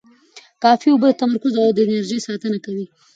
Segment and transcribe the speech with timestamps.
[0.63, 2.85] کافي اوبه د تمرکز او انرژۍ ساتنه کوي.